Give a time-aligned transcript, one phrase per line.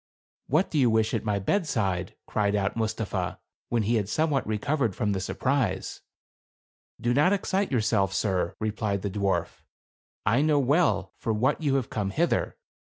[0.47, 4.31] "What do you wish at my bed side?" cried out Mustapha, when he had some
[4.31, 6.01] what recovered from the surprise."
[6.99, 9.61] Do not excite yourself, sir," replied the dwarf."
[10.35, 12.57] I know well for what you have come hither; THE CARAVAN.